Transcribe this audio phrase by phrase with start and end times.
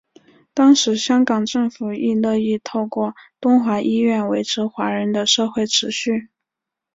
[0.55, 6.29] 当时香港政府亦乐意透过东华医院维持华人的社会秩序。